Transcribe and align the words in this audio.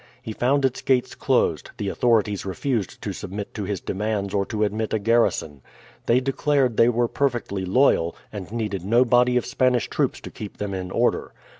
He 0.19 0.33
found 0.33 0.65
its 0.65 0.81
gates 0.81 1.13
closed; 1.13 1.69
the 1.77 1.89
authorities 1.89 2.43
refused 2.43 3.03
to 3.03 3.13
submit 3.13 3.53
to 3.53 3.65
his 3.65 3.79
demands 3.79 4.33
or 4.33 4.47
to 4.47 4.63
admit 4.63 4.95
a 4.95 4.97
garrison. 4.97 5.61
They 6.07 6.19
declared 6.19 6.75
they 6.75 6.89
were 6.89 7.07
perfectly 7.07 7.65
loyal, 7.65 8.15
and 8.33 8.51
needed 8.51 8.83
no 8.83 9.05
body 9.05 9.37
of 9.37 9.45
Spanish 9.45 9.87
troops 9.91 10.19
to 10.21 10.31
keep 10.31 10.57
them 10.57 10.73
in 10.73 10.89
order. 10.89 11.35